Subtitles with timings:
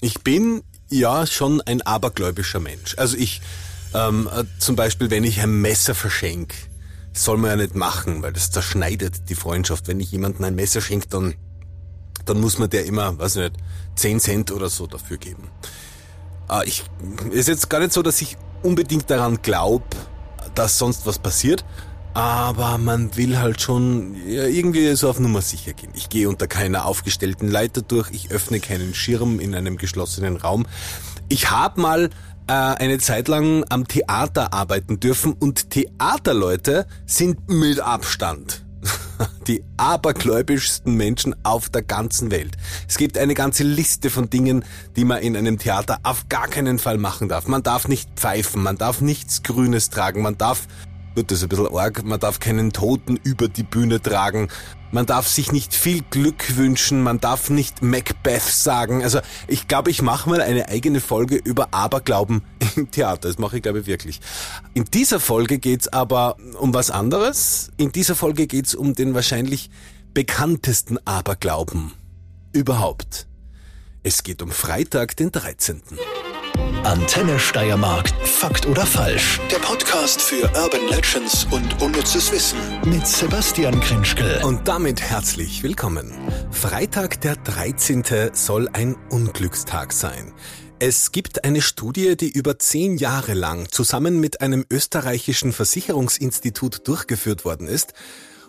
[0.00, 2.94] Ich bin ja schon ein abergläubischer Mensch.
[2.96, 3.40] Also ich,
[3.94, 6.56] ähm, äh, zum Beispiel, wenn ich ein Messer verschenke,
[7.12, 9.88] soll man ja nicht machen, weil das zerschneidet die Freundschaft.
[9.88, 11.34] Wenn ich jemandem ein Messer schenke, dann,
[12.24, 13.56] dann muss man der immer, weiß ich nicht,
[13.96, 15.48] 10 Cent oder so dafür geben.
[16.50, 16.84] Äh, ich,
[17.30, 19.84] ist jetzt gar nicht so, dass ich unbedingt daran glaube,
[20.54, 21.64] dass sonst was passiert,
[22.14, 25.90] aber man will halt schon ja, irgendwie so auf Nummer sicher gehen.
[25.94, 30.66] Ich gehe unter keiner aufgestellten Leiter durch, ich öffne keinen Schirm in einem geschlossenen Raum.
[31.28, 32.10] Ich habe mal
[32.46, 38.64] äh, eine Zeit lang am Theater arbeiten dürfen und Theaterleute sind mit Abstand
[39.46, 42.56] die abergläubischsten Menschen auf der ganzen Welt.
[42.88, 44.64] Es gibt eine ganze Liste von Dingen,
[44.96, 47.46] die man in einem Theater auf gar keinen Fall machen darf.
[47.46, 50.66] Man darf nicht pfeifen, man darf nichts Grünes tragen, man darf
[51.14, 52.04] Gut, das ist ein bisschen arg.
[52.04, 54.48] Man darf keinen Toten über die Bühne tragen.
[54.92, 57.02] Man darf sich nicht viel Glück wünschen.
[57.02, 59.02] Man darf nicht Macbeth sagen.
[59.02, 62.42] Also ich glaube, ich mache mal eine eigene Folge über Aberglauben
[62.76, 63.28] im Theater.
[63.28, 64.20] Das mache ich, glaube ich, wirklich.
[64.74, 67.70] In dieser Folge geht's aber um was anderes.
[67.76, 69.70] In dieser Folge geht's um den wahrscheinlich
[70.14, 71.92] bekanntesten Aberglauben
[72.52, 73.26] überhaupt.
[74.02, 75.82] Es geht um Freitag, den 13.
[76.84, 78.08] Antenne Steiermark.
[78.24, 79.40] Fakt oder falsch?
[79.50, 82.58] Der Podcast für Urban Legends und unnützes Wissen.
[82.84, 84.42] Mit Sebastian Krinschkel.
[84.44, 86.12] Und damit herzlich willkommen.
[86.50, 88.02] Freitag der 13.
[88.32, 90.32] soll ein Unglückstag sein.
[90.78, 97.44] Es gibt eine Studie, die über zehn Jahre lang zusammen mit einem österreichischen Versicherungsinstitut durchgeführt
[97.44, 97.92] worden ist.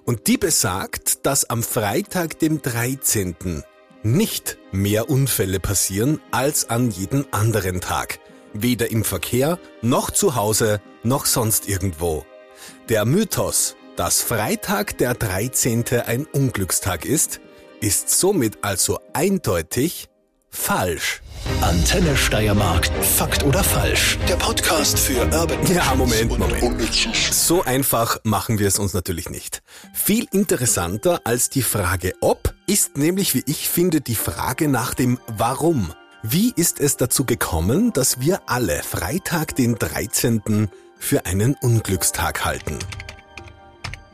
[0.05, 3.63] Und die besagt, dass am Freitag, dem 13
[4.03, 8.19] nicht mehr Unfälle passieren als an jedem anderen Tag.
[8.53, 12.25] Weder im Verkehr, noch zu Hause, noch sonst irgendwo.
[12.89, 15.85] Der Mythos, dass Freitag der 13.
[16.05, 17.39] ein Unglückstag ist,
[17.79, 20.07] ist somit also eindeutig
[20.49, 21.21] falsch.
[21.61, 22.87] Antenne Steiermark.
[23.03, 24.17] Fakt oder falsch?
[24.27, 26.93] Der Podcast für Urban Ja, Moment, Moment.
[27.31, 29.61] So einfach machen wir es uns natürlich nicht.
[29.93, 35.19] Viel interessanter als die Frage ob ist nämlich, wie ich finde, die Frage nach dem
[35.27, 35.93] Warum.
[36.23, 40.69] Wie ist es dazu gekommen, dass wir alle Freitag den 13.
[40.97, 42.79] für einen Unglückstag halten?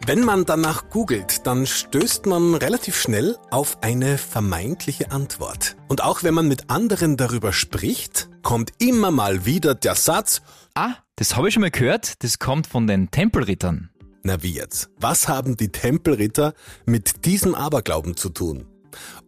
[0.08, 5.76] Wenn man danach googelt, dann stößt man relativ schnell auf eine vermeintliche Antwort.
[5.90, 10.42] Und auch wenn man mit anderen darüber spricht, kommt immer mal wieder der Satz,
[10.76, 13.90] Ah, das habe ich schon mal gehört, das kommt von den Tempelrittern.
[14.24, 14.90] na wie jetzt?
[14.98, 16.54] Was haben die Tempelritter
[16.86, 18.66] mit diesem Aberglauben zu tun?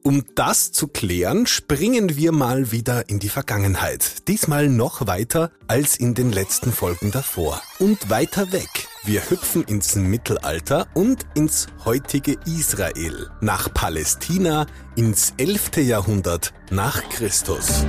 [0.02, 4.28] Um das zu klären, springen wir mal wieder in die Vergangenheit.
[4.30, 7.62] Diesmal noch weiter als in den letzten Folgen davor.
[7.80, 8.88] Und weiter weg.
[9.04, 13.30] Wir hüpfen ins Mittelalter und ins heutige Israel.
[13.42, 15.78] Nach Palästina ins 11.
[15.78, 17.86] Jahrhundert nach Christus.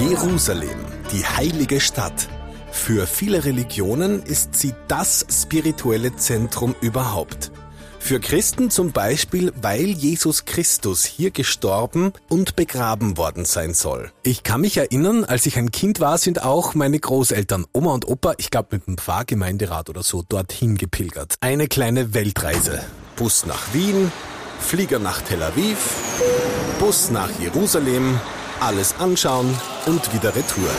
[0.00, 2.28] Jerusalem, die heilige Stadt.
[2.72, 7.50] Für viele Religionen ist sie das spirituelle Zentrum überhaupt.
[7.98, 14.10] Für Christen zum Beispiel, weil Jesus Christus hier gestorben und begraben worden sein soll.
[14.22, 18.08] Ich kann mich erinnern, als ich ein Kind war, sind auch meine Großeltern, Oma und
[18.08, 21.34] Opa, ich glaube mit dem Pfarrgemeinderat oder so, dorthin gepilgert.
[21.40, 22.82] Eine kleine Weltreise.
[23.16, 24.10] Bus nach Wien,
[24.60, 25.78] Flieger nach Tel Aviv,
[26.80, 28.18] Bus nach Jerusalem,
[28.60, 29.54] alles anschauen
[29.86, 30.70] und wieder retour.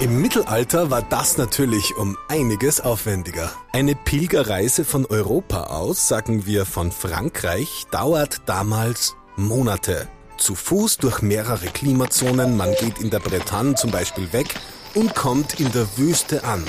[0.00, 3.50] Im Mittelalter war das natürlich um einiges aufwendiger.
[3.72, 10.08] Eine Pilgerreise von Europa aus, sagen wir von Frankreich, dauert damals Monate.
[10.36, 14.54] Zu Fuß durch mehrere Klimazonen, man geht in der Bretagne zum Beispiel weg
[14.94, 16.62] und kommt in der Wüste an.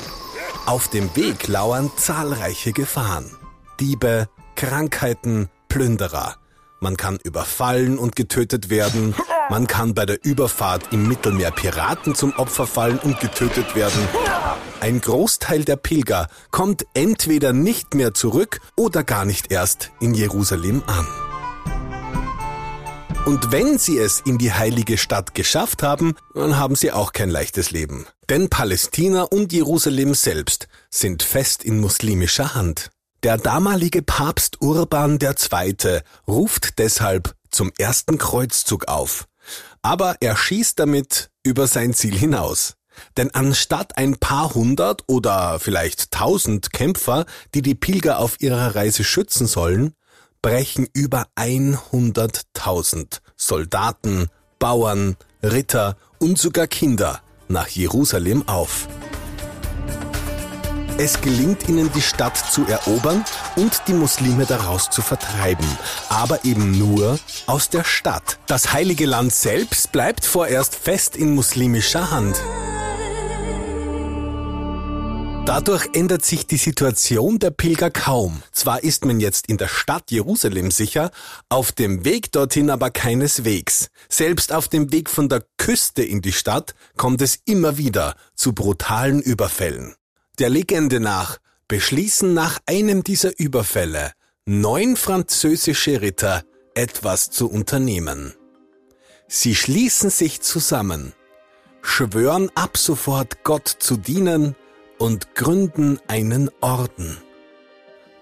[0.65, 3.29] Auf dem Weg lauern zahlreiche Gefahren.
[3.79, 6.35] Diebe, Krankheiten, Plünderer.
[6.79, 9.15] Man kann überfallen und getötet werden.
[9.49, 14.07] Man kann bei der Überfahrt im Mittelmeer Piraten zum Opfer fallen und getötet werden.
[14.81, 20.83] Ein Großteil der Pilger kommt entweder nicht mehr zurück oder gar nicht erst in Jerusalem
[20.85, 21.07] an.
[23.25, 27.29] Und wenn sie es in die heilige Stadt geschafft haben, dann haben sie auch kein
[27.29, 28.05] leichtes Leben.
[28.29, 32.89] Denn Palästina und Jerusalem selbst sind fest in muslimischer Hand.
[33.23, 35.99] Der damalige Papst Urban II.
[36.27, 39.25] ruft deshalb zum ersten Kreuzzug auf.
[39.87, 42.73] Aber er schießt damit über sein Ziel hinaus.
[43.15, 49.05] Denn anstatt ein paar hundert oder vielleicht tausend Kämpfer, die die Pilger auf ihrer Reise
[49.05, 49.93] schützen sollen,
[50.41, 54.27] brechen über 100.000 Soldaten,
[54.59, 58.89] Bauern, Ritter und sogar Kinder nach Jerusalem auf.
[60.99, 63.23] Es gelingt ihnen, die Stadt zu erobern
[63.55, 65.67] und die Muslime daraus zu vertreiben.
[66.09, 68.39] Aber eben nur aus der Stadt.
[68.47, 72.41] Das heilige Land selbst bleibt vorerst fest in muslimischer Hand.
[75.45, 78.41] Dadurch ändert sich die Situation der Pilger kaum.
[78.51, 81.11] Zwar ist man jetzt in der Stadt Jerusalem sicher,
[81.47, 83.89] auf dem Weg dorthin aber keineswegs.
[84.09, 88.53] Selbst auf dem Weg von der Küste in die Stadt kommt es immer wieder zu
[88.53, 89.93] brutalen Überfällen.
[90.39, 91.37] Der Legende nach
[91.67, 94.11] beschließen nach einem dieser Überfälle
[94.45, 96.43] neun französische Ritter
[96.75, 98.35] etwas zu unternehmen.
[99.27, 101.13] Sie schließen sich zusammen,
[101.81, 104.55] schwören ab sofort Gott zu dienen
[104.99, 107.17] und gründen einen Orden.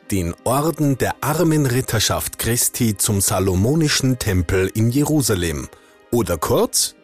[0.10, 5.68] Den Orden der armen Ritterschaft Christi zum Salomonischen Tempel in Jerusalem
[6.12, 6.96] oder kurz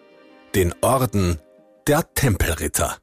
[0.55, 1.39] den Orden
[1.85, 2.97] der Tempelritter.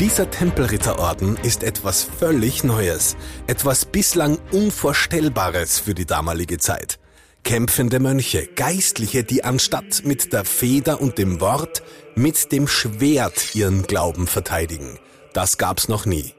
[0.00, 3.16] Dieser Tempelritterorden ist etwas völlig Neues,
[3.48, 7.00] etwas bislang Unvorstellbares für die damalige Zeit.
[7.42, 11.82] Kämpfende Mönche, Geistliche, die anstatt mit der Feder und dem Wort
[12.14, 15.00] mit dem Schwert ihren Glauben verteidigen.
[15.32, 16.32] Das gab's noch nie.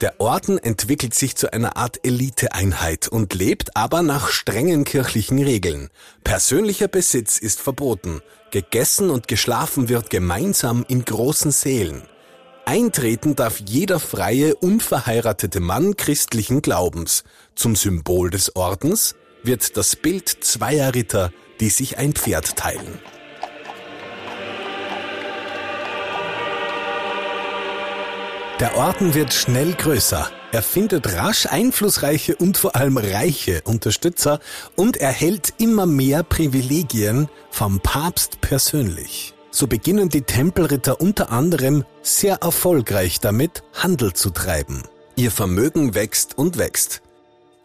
[0.00, 5.88] Der Orden entwickelt sich zu einer Art Eliteeinheit und lebt aber nach strengen kirchlichen Regeln.
[6.22, 8.20] Persönlicher Besitz ist verboten.
[8.52, 12.02] Gegessen und geschlafen wird gemeinsam in großen Sälen.
[12.68, 17.22] Eintreten darf jeder freie, unverheiratete Mann christlichen Glaubens.
[17.54, 19.14] Zum Symbol des Ordens
[19.44, 21.30] wird das Bild zweier Ritter,
[21.60, 22.98] die sich ein Pferd teilen.
[28.58, 30.28] Der Orden wird schnell größer.
[30.50, 34.40] Er findet rasch einflussreiche und vor allem reiche Unterstützer
[34.74, 42.36] und erhält immer mehr Privilegien vom Papst persönlich so beginnen die Tempelritter unter anderem sehr
[42.42, 44.82] erfolgreich damit, Handel zu treiben.
[45.16, 47.00] Ihr Vermögen wächst und wächst.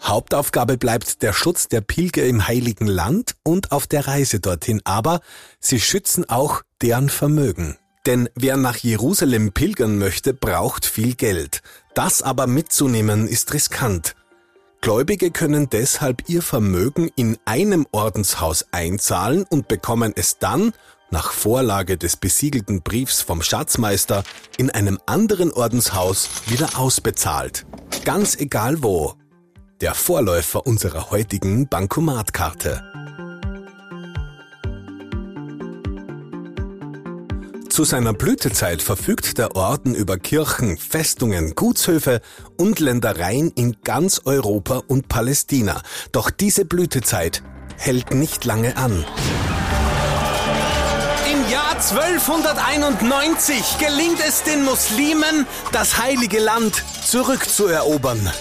[0.02, 5.20] Hauptaufgabe bleibt der Schutz der Pilger im heiligen Land und auf der Reise dorthin, aber
[5.60, 7.78] sie schützen auch deren Vermögen.
[8.06, 11.62] Denn wer nach Jerusalem pilgern möchte, braucht viel Geld.
[11.94, 14.16] Das aber mitzunehmen ist riskant.
[14.80, 20.74] Gläubige können deshalb ihr Vermögen in einem Ordenshaus einzahlen und bekommen es dann
[21.12, 24.24] nach Vorlage des besiegelten Briefs vom Schatzmeister
[24.58, 27.66] in einem anderen Ordenshaus wieder ausbezahlt.
[28.06, 29.14] Ganz egal wo.
[29.82, 32.84] Der Vorläufer unserer heutigen Bankomatkarte.
[37.70, 42.20] Zu seiner Blütezeit verfügt der Orden über Kirchen, Festungen, Gutshöfe
[42.58, 45.82] und Ländereien in ganz Europa und Palästina.
[46.12, 47.44] Doch diese Blütezeit
[47.78, 49.06] hält nicht lange an.
[51.58, 58.32] 1291 gelingt es den Muslimen, das heilige Land zurückzuerobern.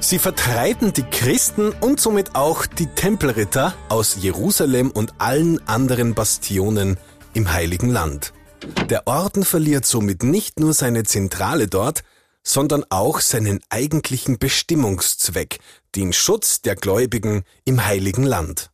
[0.00, 6.98] Sie vertreiben die Christen und somit auch die Tempelritter aus Jerusalem und allen anderen Bastionen
[7.32, 8.34] im heiligen Land.
[8.90, 12.02] Der Orden verliert somit nicht nur seine Zentrale dort,
[12.42, 15.58] sondern auch seinen eigentlichen Bestimmungszweck,
[15.94, 18.70] den Schutz der Gläubigen im heiligen Land.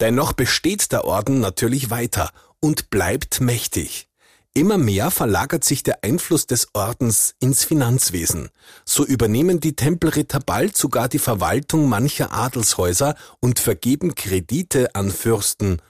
[0.00, 2.30] Dennoch besteht der Orden natürlich weiter
[2.62, 4.08] und bleibt mächtig.
[4.54, 8.50] Immer mehr verlagert sich der Einfluss des Ordens ins Finanzwesen.
[8.84, 15.80] So übernehmen die Tempelritter bald sogar die Verwaltung mancher Adelshäuser und vergeben Kredite an Fürsten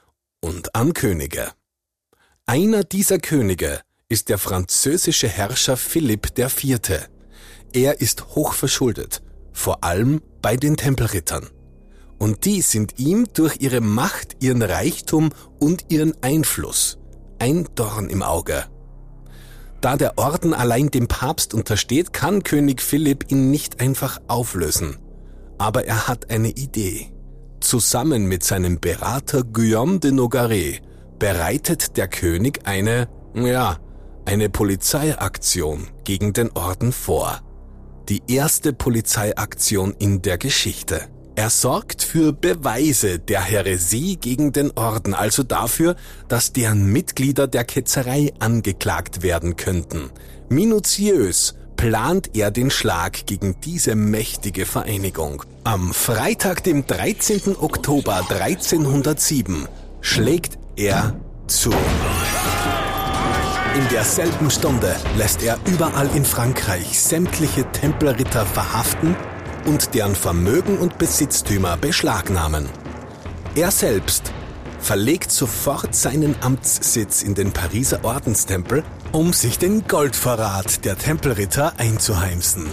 [0.40, 1.52] und an Könige.
[2.46, 7.08] Einer dieser Könige ist der französische Herrscher Philipp IV.
[7.73, 11.50] Er ist hoch verschuldet, vor allem bei den Tempelrittern
[12.22, 16.96] und die sind ihm durch ihre Macht, ihren Reichtum und ihren Einfluss
[17.40, 18.62] ein Dorn im Auge.
[19.80, 24.98] Da der Orden allein dem Papst untersteht, kann König Philipp ihn nicht einfach auflösen.
[25.58, 27.12] Aber er hat eine Idee.
[27.58, 30.80] Zusammen mit seinem Berater Guillaume de Nogaret
[31.18, 33.78] bereitet der König eine, ja,
[34.26, 37.40] eine Polizeiaktion gegen den Orden vor.
[38.08, 41.08] Die erste Polizeiaktion in der Geschichte.
[41.34, 45.96] Er sorgt für Beweise der Häresie gegen den Orden, also dafür,
[46.28, 50.10] dass deren Mitglieder der Ketzerei angeklagt werden könnten.
[50.50, 55.42] Minutiös plant er den Schlag gegen diese mächtige Vereinigung.
[55.64, 57.56] Am Freitag, dem 13.
[57.58, 59.66] Oktober 1307,
[60.02, 61.14] schlägt er
[61.46, 61.70] zu.
[63.74, 69.16] In derselben Stunde lässt er überall in Frankreich sämtliche Tempelritter verhaften
[69.64, 72.69] und deren Vermögen und Besitztümer beschlagnahmen.
[73.54, 74.33] Er selbst
[74.78, 82.66] verlegt sofort seinen Amtssitz in den Pariser Ordenstempel, um sich den Goldvorrat der Tempelritter einzuheimsen.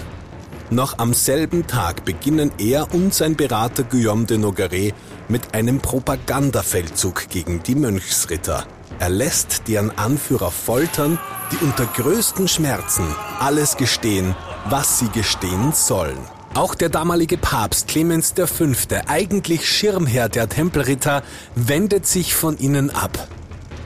[0.72, 4.94] Noch am selben Tag beginnen er und sein Berater Guillaume de Nogaret
[5.28, 8.66] mit einem Propagandafeldzug gegen die Mönchsritter.
[9.00, 11.18] Er lässt deren Anführer foltern,
[11.52, 13.06] die unter größten Schmerzen
[13.40, 14.36] alles gestehen,
[14.70, 16.20] was sie gestehen sollen.
[16.60, 18.66] Auch der damalige Papst Clemens V.,
[19.08, 21.24] eigentlich Schirmherr der Tempelritter,
[21.56, 23.30] wendet sich von ihnen ab.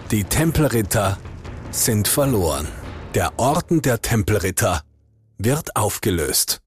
[0.10, 1.20] Die Tempelritter
[1.70, 2.68] sind verloren.
[3.14, 4.82] Der Orden der Tempelritter
[5.38, 6.62] wird aufgelöst.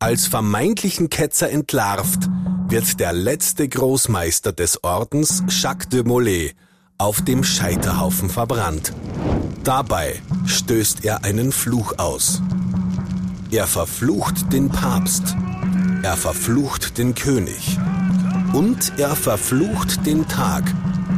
[0.00, 2.28] Als vermeintlichen Ketzer entlarvt,
[2.68, 6.52] wird der letzte Großmeister des Ordens, Jacques de Molay,
[6.98, 8.92] auf dem Scheiterhaufen verbrannt.
[9.64, 12.42] Dabei stößt er einen Fluch aus.
[13.52, 15.36] Er verflucht den Papst.
[16.02, 17.78] Er verflucht den König.
[18.54, 20.64] Und er verflucht den Tag,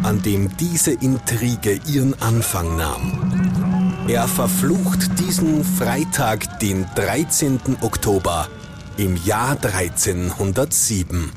[0.02, 4.04] an dem diese Intrige ihren Anfang nahm.
[4.08, 7.60] Er verflucht diesen Freitag, den 13.
[7.82, 8.48] Oktober
[8.96, 11.30] im Jahr 1307.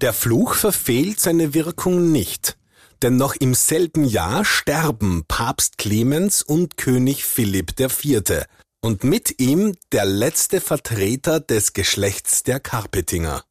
[0.00, 2.56] Der Fluch verfehlt seine Wirkung nicht
[3.02, 8.44] denn noch im selben Jahr sterben Papst Clemens und König Philipp IV.
[8.80, 13.44] und mit ihm der letzte Vertreter des Geschlechts der Karpetinger.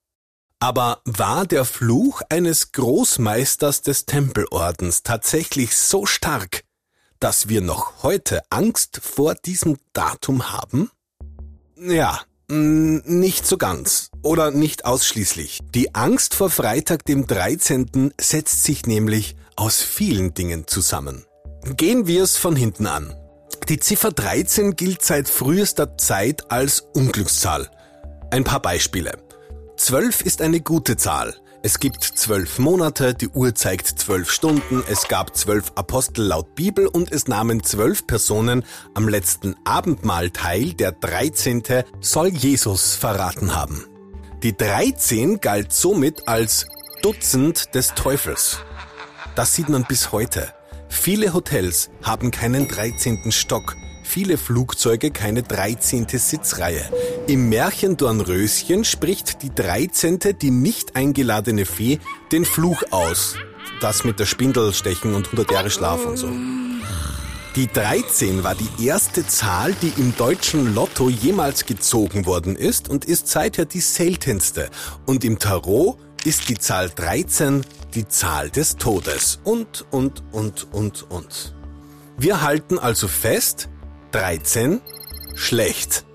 [0.60, 6.64] Aber war der Fluch eines Großmeisters des Tempelordens tatsächlich so stark,
[7.20, 10.90] dass wir noch heute Angst vor diesem Datum haben?
[11.78, 15.60] Ja, nicht so ganz oder nicht ausschließlich.
[15.74, 18.14] Die Angst vor Freitag dem 13.
[18.20, 21.26] setzt sich nämlich aus vielen Dingen zusammen.
[21.78, 23.16] Gehen wir es von hinten an.
[23.70, 27.70] Die Ziffer 13 gilt seit frühester Zeit als Unglückszahl.
[28.30, 29.18] Ein paar Beispiele.
[29.78, 31.36] 12 ist eine gute Zahl.
[31.66, 36.86] Es gibt zwölf Monate, die Uhr zeigt zwölf Stunden, es gab zwölf Apostel laut Bibel
[36.86, 41.64] und es nahmen zwölf Personen am letzten Abendmahl teil, der 13.
[42.02, 43.84] soll Jesus verraten haben.
[44.44, 46.68] Die 13 galt somit als
[47.02, 48.60] Dutzend des Teufels.
[49.34, 50.54] Das sieht man bis heute.
[50.88, 53.32] Viele Hotels haben keinen 13.
[53.32, 53.76] Stock,
[54.06, 56.08] viele Flugzeuge keine 13.
[56.08, 56.90] Sitzreihe.
[57.28, 60.20] Im Märchen Dornröschen spricht die 13.
[60.42, 62.00] die nicht eingeladene Fee
[62.32, 63.36] den Fluch aus.
[63.82, 66.30] Das mit der Spindel stechen und 100 Jahre Schlaf und so.
[67.56, 73.06] Die 13 war die erste Zahl, die im deutschen Lotto jemals gezogen worden ist und
[73.06, 74.70] ist seither die seltenste.
[75.06, 79.40] Und im Tarot ist die Zahl 13 die Zahl des Todes.
[79.46, 81.56] Und, und, und, und, und.
[82.18, 83.70] Wir halten also fest,
[84.16, 84.80] 13
[85.36, 86.06] schlecht.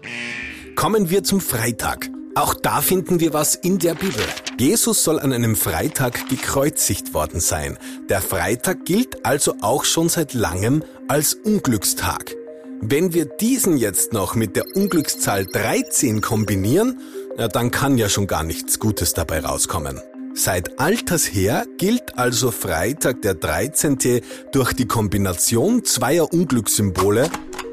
[0.75, 2.09] Kommen wir zum Freitag.
[2.35, 4.25] Auch da finden wir was in der Bibel.
[4.59, 7.79] Jesus soll an einem Freitag gekreuzigt worden sein.
[8.09, 12.35] Der Freitag gilt also auch schon seit langem als Unglückstag.
[12.81, 17.01] Wenn wir diesen jetzt noch mit der Unglückszahl 13 kombinieren,
[17.37, 20.01] ja, dann kann ja schon gar nichts Gutes dabei rauskommen.
[20.33, 24.23] Seit alters her gilt also Freitag der 13.
[24.53, 27.29] durch die Kombination zweier Unglückssymbole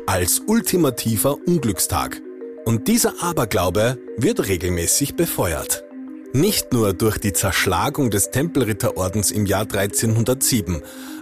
[0.07, 2.21] als ultimativer Unglückstag.
[2.65, 5.83] Und dieser Aberglaube wird regelmäßig befeuert.
[6.33, 10.81] Nicht nur durch die Zerschlagung des Tempelritterordens im Jahr 1307,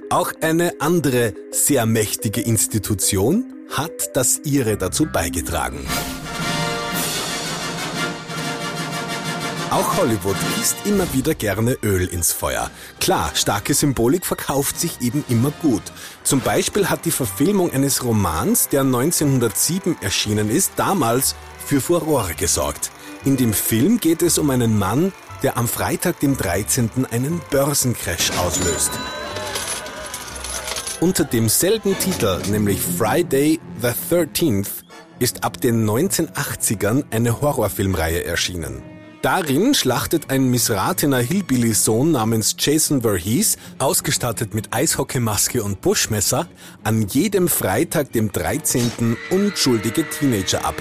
[0.09, 5.79] auch eine andere sehr mächtige Institution hat das ihre dazu beigetragen.
[9.75, 12.71] Auch Hollywood gießt immer wieder gerne Öl ins Feuer.
[13.01, 15.81] Klar, starke Symbolik verkauft sich eben immer gut.
[16.23, 22.89] Zum Beispiel hat die Verfilmung eines Romans, der 1907 erschienen ist, damals für Furore gesorgt.
[23.25, 25.11] In dem Film geht es um einen Mann,
[25.43, 27.05] der am Freitag, dem 13.
[27.11, 28.91] einen Börsencrash auslöst.
[31.01, 34.69] Unter demselben Titel, nämlich Friday the 13th,
[35.19, 38.94] ist ab den 1980ern eine Horrorfilmreihe erschienen.
[39.25, 46.47] Darin schlachtet ein missratener Hillbilly-Sohn namens Jason Voorhees, ausgestattet mit Eishockeymaske und Buschmesser,
[46.83, 49.17] an jedem Freitag, dem 13.
[49.31, 50.75] unschuldige Teenager ab.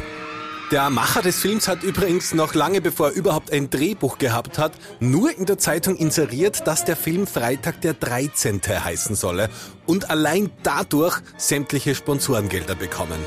[0.71, 4.73] Der Macher des Films hat übrigens noch lange bevor er überhaupt ein Drehbuch gehabt hat,
[5.01, 8.61] nur in der Zeitung inseriert, dass der Film Freitag der 13.
[8.61, 9.49] heißen solle
[9.87, 13.21] und allein dadurch sämtliche Sponsorengelder bekommen.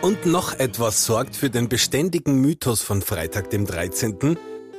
[0.00, 4.16] Und noch etwas sorgt für den beständigen Mythos von Freitag dem 13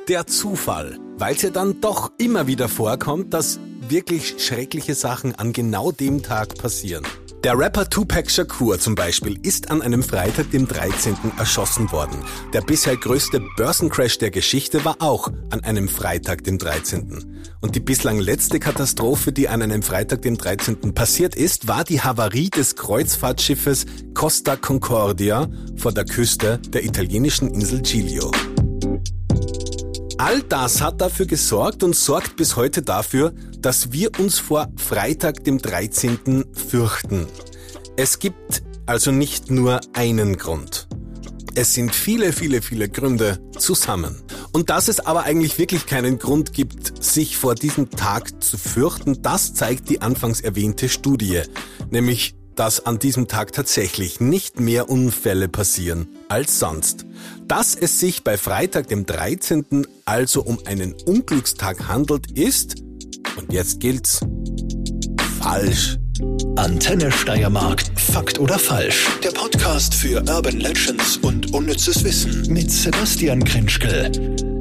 [0.07, 5.53] der Zufall, weil es ja dann doch immer wieder vorkommt, dass wirklich schreckliche Sachen an
[5.53, 7.05] genau dem Tag passieren.
[7.43, 11.15] Der Rapper Tupac Shakur zum Beispiel ist an einem Freitag, dem 13.
[11.39, 12.17] erschossen worden.
[12.53, 17.41] Der bisher größte Börsencrash der Geschichte war auch an einem Freitag, dem 13.
[17.59, 20.93] Und die bislang letzte Katastrophe, die an einem Freitag, dem 13.
[20.93, 27.81] passiert ist, war die Havarie des Kreuzfahrtschiffes Costa Concordia vor der Küste der italienischen Insel
[27.81, 28.31] Giglio.
[30.23, 35.43] All das hat dafür gesorgt und sorgt bis heute dafür, dass wir uns vor Freitag,
[35.45, 36.45] dem 13.
[36.53, 37.25] fürchten.
[37.97, 40.87] Es gibt also nicht nur einen Grund.
[41.55, 44.21] Es sind viele, viele, viele Gründe zusammen.
[44.51, 49.23] Und dass es aber eigentlich wirklich keinen Grund gibt, sich vor diesem Tag zu fürchten,
[49.23, 51.41] das zeigt die anfangs erwähnte Studie,
[51.89, 57.05] nämlich dass an diesem Tag tatsächlich nicht mehr Unfälle passieren als sonst.
[57.51, 59.85] Dass es sich bei Freitag, dem 13.
[60.05, 62.75] also um einen Unglückstag handelt, ist,
[63.35, 64.21] und jetzt gilt's,
[65.41, 65.97] falsch.
[66.55, 67.83] Antenne Steiermark.
[67.97, 69.05] Fakt oder falsch?
[69.21, 74.60] Der Podcast für Urban Legends und unnützes Wissen mit Sebastian Krinschkel.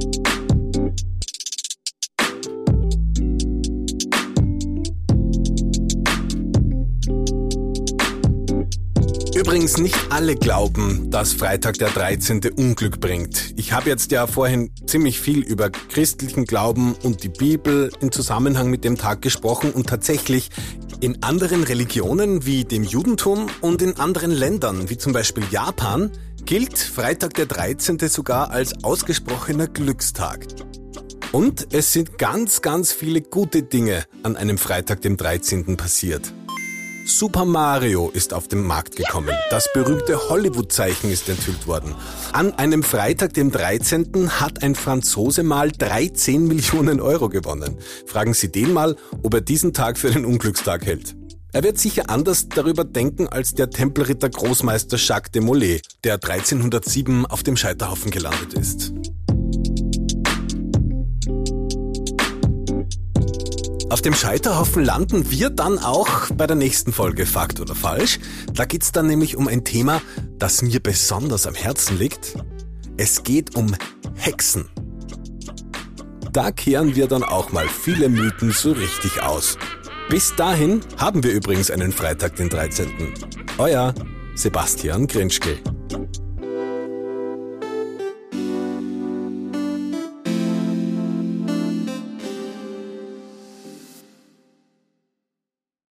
[9.41, 12.43] Übrigens nicht alle glauben, dass Freitag der 13.
[12.59, 13.55] Unglück bringt.
[13.57, 18.69] Ich habe jetzt ja vorhin ziemlich viel über christlichen Glauben und die Bibel in Zusammenhang
[18.69, 20.51] mit dem Tag gesprochen und tatsächlich
[21.01, 26.11] in anderen Religionen wie dem Judentum und in anderen Ländern wie zum Beispiel Japan
[26.45, 27.99] gilt Freitag der 13.
[28.11, 30.49] sogar als ausgesprochener Glückstag.
[31.33, 35.79] Und es sind ganz, ganz viele gute Dinge an einem Freitag dem 13.
[35.79, 36.31] passiert.
[37.19, 39.35] Super Mario ist auf den Markt gekommen.
[39.51, 41.95] Das berühmte Hollywood-Zeichen ist enthüllt worden.
[42.33, 47.77] An einem Freitag, dem 13., hat ein Franzose mal 13 Millionen Euro gewonnen.
[48.07, 51.17] Fragen Sie den mal, ob er diesen Tag für einen Unglückstag hält.
[51.53, 57.27] Er wird sicher anders darüber denken als der Tempelritter Großmeister Jacques de Molay, der 1307
[57.27, 58.93] auf dem Scheiterhaufen gelandet ist.
[63.91, 68.21] Auf dem Scheiterhaufen landen wir dann auch bei der nächsten Folge Fakt oder Falsch.
[68.55, 70.01] Da geht's dann nämlich um ein Thema,
[70.39, 72.37] das mir besonders am Herzen liegt.
[72.97, 73.75] Es geht um
[74.15, 74.69] Hexen.
[76.33, 79.59] Da kehren wir dann auch mal viele Mythen so richtig aus.
[80.09, 82.93] Bis dahin haben wir übrigens einen Freitag, den 13.
[83.59, 83.93] Euer
[84.37, 85.59] Sebastian Grinschke.